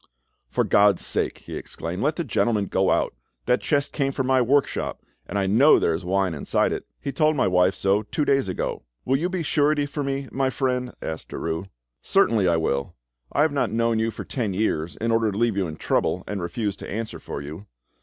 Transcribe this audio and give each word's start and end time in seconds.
"For 0.49 0.63
God's 0.63 1.05
sake," 1.05 1.37
he 1.45 1.55
exclaimed, 1.55 2.01
"let 2.01 2.15
the 2.15 2.23
gentleman 2.23 2.65
go 2.65 2.89
on. 2.89 3.09
That 3.45 3.61
chest 3.61 3.93
came 3.93 4.11
from 4.11 4.25
my 4.25 4.41
workshop, 4.41 5.03
and 5.27 5.37
I 5.37 5.45
know 5.45 5.77
there 5.77 5.93
is 5.93 6.03
wine 6.03 6.33
inside 6.33 6.73
it; 6.73 6.87
he 6.99 7.11
told 7.11 7.35
my 7.35 7.47
wife 7.47 7.75
so 7.75 8.01
two 8.01 8.25
days 8.25 8.49
ago." 8.49 8.81
"Will 9.05 9.15
you 9.17 9.29
be 9.29 9.43
surety 9.43 9.85
for 9.85 10.03
me, 10.03 10.27
my 10.31 10.49
friend?" 10.49 10.91
asked 11.03 11.29
Derues. 11.29 11.69
"Certainly 12.01 12.47
I 12.47 12.57
will; 12.57 12.95
I 13.31 13.43
have 13.43 13.51
not 13.53 13.69
known 13.69 13.99
you 13.99 14.09
for 14.09 14.23
ten 14.25 14.55
years 14.55 14.95
in 14.95 15.11
order 15.11 15.31
to 15.31 15.37
leave 15.37 15.55
you 15.55 15.67
in 15.67 15.75
trouble 15.75 16.23
and 16.25 16.41
refuse 16.41 16.75
to 16.77 16.89
answer 16.89 17.19
for 17.19 17.39
you. 17.39 17.67